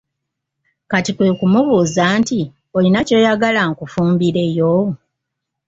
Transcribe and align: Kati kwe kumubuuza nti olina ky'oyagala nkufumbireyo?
Kati 0.91 1.11
kwe 1.15 1.27
kumubuuza 1.39 2.03
nti 2.19 2.39
olina 2.77 2.99
ky'oyagala 3.07 3.61
nkufumbireyo? 3.69 4.73